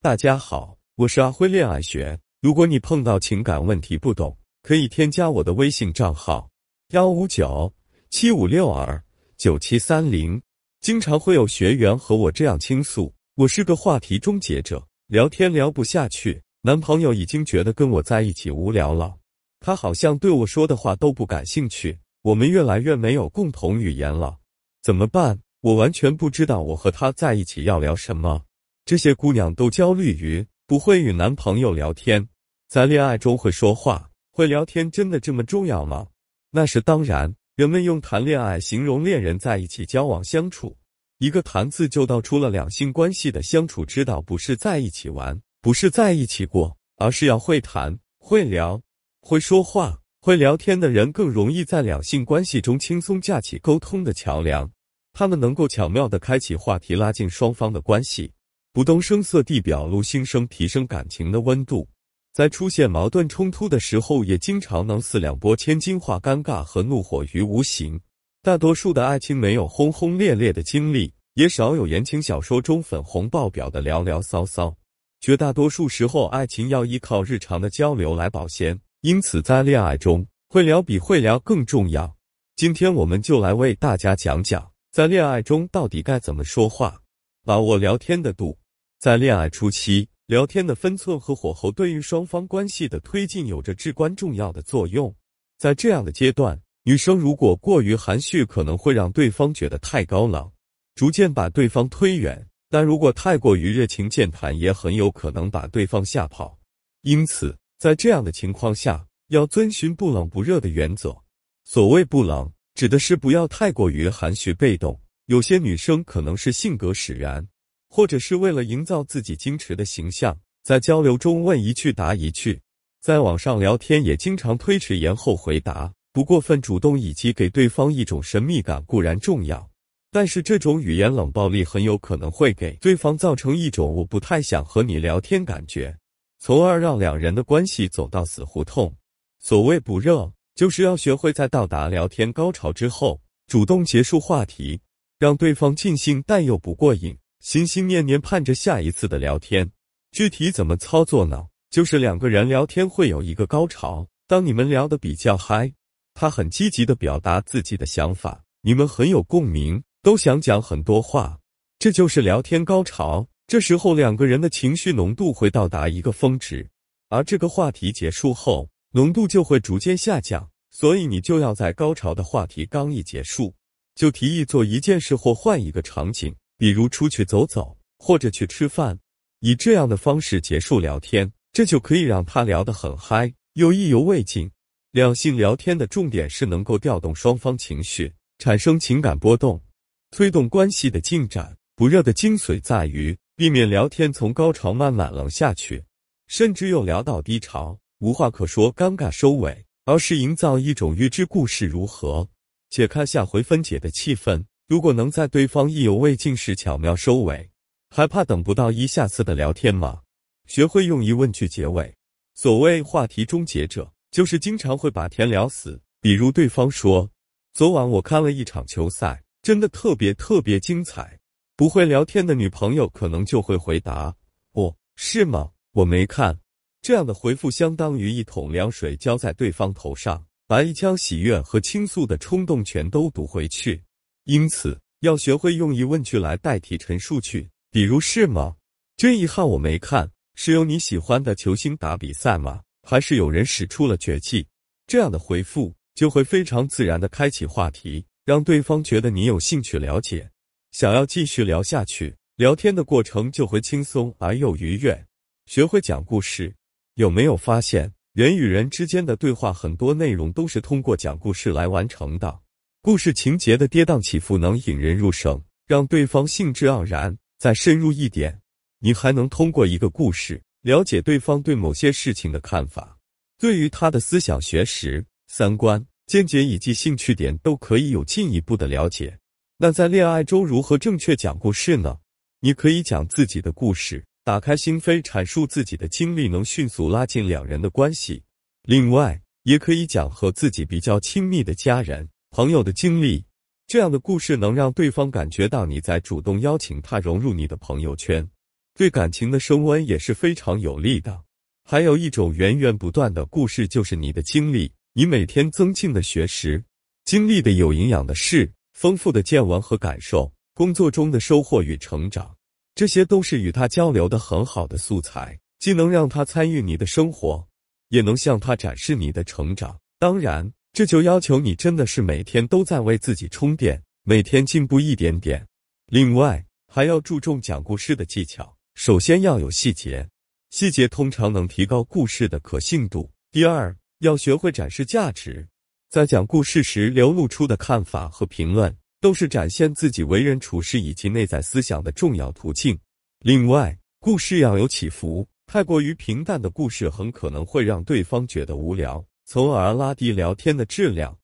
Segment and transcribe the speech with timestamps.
[0.00, 2.16] 大家好，我是阿辉恋爱学。
[2.40, 6.48] 如果你碰到情感问题不懂，可以添加我的微信账号
[6.90, 7.72] 幺五九
[8.08, 9.02] 七五六二
[9.36, 10.40] 九七三零。
[10.80, 19.16] 经常会有学员和我这样倾诉：我是个话题终结者，聊天聊不下去，男朋友已经觉得跟我在一起无聊了，
[19.58, 24.38] 他好像对我说的话都不感兴趣，我们越来越没有共同语言了，
[24.80, 25.40] 怎么办？
[25.60, 28.42] 我完全不知道我和他在一起要聊什么。
[28.88, 32.26] 这些姑娘都焦虑于不会与男朋友聊天，
[32.70, 36.06] 在恋爱中会说话、会聊天，真的这么重要吗？
[36.50, 37.30] 那是当然。
[37.54, 40.74] 人们用谈恋爱形容恋人在一起交往相处，
[41.18, 48.80] 一个“谈”字就道出了两性关系的相处之道，不是在一起玩，不是在一起过，而是要会谈、会聊、
[49.20, 54.70] 会说话、会聊天的人更容易在两性关系中轻松架起沟通的桥梁，
[55.12, 58.32] 他们能够巧妙地开启话题，拉近双方的关系。
[58.78, 61.84] 不动声色地表露心声，提升感情的温度。
[62.32, 68.00] 在出现矛盾冲突的时候，也经常能四两拨千斤，化尴尬和怒火于无形。
[68.40, 74.72] 大多数的爱情没有轰轰烈烈的经历，也少有言情小说中粉红爆表的聊聊骚骚。
[75.20, 78.78] 绝大多数时候，爱情要依靠日常的交流来保鲜。
[79.00, 82.14] 因此，在恋爱中，会聊比会聊更重要。
[82.54, 86.96] 今天，我们就来为大家讲讲，在恋爱中到底该怎么说话，
[87.44, 88.56] 把握聊天的度。
[88.98, 95.14] 在恋爱初期，聊天的分寸和火候对于双方关系的推进有着至关重要的作用。
[95.56, 100.50] 在这样的阶段，女生如果过于含蓄，可能会让对方觉得太高冷，
[100.96, 102.36] 逐渐把对方推远；
[102.70, 106.58] 但如果太过于热情健谈，也很有可能把对方吓跑。
[107.02, 111.16] 因此，在这样的情况下，要遵循不冷不热的原则。
[111.62, 115.00] 所谓不冷，指的是不要太过于含蓄被动。
[115.26, 117.46] 有些女生可能是性格使然。
[117.88, 122.60] 或者是为了营造自己矜持的形象，在交流中问一句答一句，
[123.00, 129.68] 在网上聊天也经常推迟延后回答，不过分主动以及给对方一种神秘感固然重要，
[130.10, 135.96] 但是这种语言冷暴力很有可能会给对方造成一种我不太想和你聊天感觉，
[136.38, 138.94] 从而让两人的关系走到死胡同。
[139.40, 144.80] 所谓不热，就是要学会在到达聊天高潮之后，主动结束话题，
[145.18, 147.16] 让对方尽兴但又不过瘾。
[147.40, 149.70] 心心念念盼着下一次的聊天，
[150.10, 151.46] 具体怎么操作呢？
[151.70, 155.72] 就是两个人聊天会有一个高潮，当你们聊得比较嗨，
[156.14, 161.38] 他很积极的表达自己的想法，你们很有共鸣，都想讲很多话，
[161.78, 163.28] 这就是聊天高潮。
[163.46, 166.68] 这时候两个人的情绪浓度会到达一个峰值，
[167.08, 170.50] 而这个话题结束后，浓度就会逐渐下降。
[170.70, 173.54] 所以你就要在高潮的话题刚一结束，
[173.94, 176.34] 就提议做一件事或换一个场景。
[176.58, 178.98] 比如出去走走，或者去吃饭，
[179.40, 184.50] 以这样的方式结束聊天，这就可以让他聊得很嗨，又意犹未尽。
[184.90, 189.62] 两性聊天的重点是能够调动双方情绪，产生情感波动，
[190.10, 191.56] 推动关系的进展。
[191.76, 195.84] 不热的精髓在于避免聊天从高潮慢慢冷下去，
[196.26, 202.28] 甚至又聊到低潮，无话可说，尴尬收尾，而是营造一种预知故事如何，
[202.68, 204.44] 解开下回分解的气氛。
[204.68, 207.48] 如果能在对方意犹未尽时巧妙收尾，
[207.88, 210.02] 还怕等不到一下次的聊天吗？
[210.46, 211.96] 学会用疑问句结尾。
[212.34, 215.80] 所谓话题终结者，就是经常会把天聊死。
[216.02, 217.10] 比如对方说
[217.54, 221.18] ：“昨晚我看了一场球赛，真的特别特别精彩。”
[221.56, 224.14] 不会聊天的女朋友可能就会回答
[224.52, 225.50] ：“哦，是吗？
[225.72, 226.38] 我没看。”
[226.82, 233.82] 这样的回复相当于一桶凉水浇在对方头上，把一腔喜悦和倾诉的冲动全都堵回去。
[234.28, 238.56] 因此，要学会用疑问句来代替陈述句，比如是吗？
[238.94, 242.60] 真遗憾我没看，是有你喜欢的球星打比赛吗？
[242.82, 244.46] 还是有人使出了绝技？
[244.86, 250.30] 这样的回复就会非常自然的开启话题，让对方觉得你有兴趣了解，
[250.72, 255.06] 想要继续聊下去，聊天的过程就会轻松而又愉悦。
[255.46, 256.54] 学会讲故事，
[256.96, 262.40] 有没有发现人与人之间的对话很多内容都是通过讲故事来完成的？
[262.88, 267.14] 故事情节的跌宕起伏能引人入胜，让对方兴致盎然。
[267.38, 268.40] 再深入一点，
[268.78, 272.96] 你还能通过一个故事了解对方对某些事情的看法，
[273.36, 279.18] 对于他的思想学识、三观、见解以及兴趣点都可以有进一步的了解。
[279.58, 281.98] 那在恋爱中如何正确讲故事呢？
[282.40, 288.22] 你可以讲自己的故事，打开心扉，阐述自己的经历，能迅速拉近两人的关系。
[288.62, 292.08] 另外，也可以讲和自己比较亲密的家人。
[292.30, 293.24] 朋友的经历，
[293.66, 298.26] 这样的故事能让对方感觉到你在主动邀请他融入你的朋友圈，
[298.74, 301.22] 对感情的升温也是非常有利的。
[301.64, 306.62] 还有一种源源不断的故事，就是你的经历，你每天增进的学识，
[307.04, 312.34] 经历的有营养的事，丰富的见闻和感受，工作中的收获与成长，
[312.74, 317.46] 这些都是与他交流的很好的素材，既能让他参与你的生活，
[317.88, 319.78] 也能向他展示你的成长。
[319.98, 325.46] 当然，这就要求你真的是每天都在为自己充电，每天进步一点点。
[325.86, 330.08] 另外，还要注重讲故事的技巧，首先要有细节。
[330.50, 333.10] 细节通常能提高故事的可信度。
[333.32, 335.46] 第二，要学会展示价值，
[335.90, 342.78] 在讲故事时流露出的看法和评论，都是展现自己为人处事以及内在思想的重要途径。
[343.20, 351.18] 另外，故事要有起伏，太过于平淡的故事很可能会让对方觉得无聊，从而拉低聊天的质量。